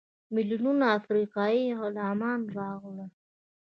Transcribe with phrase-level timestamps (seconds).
[0.35, 3.11] میلیونونه افریقایي غلامان راغلل.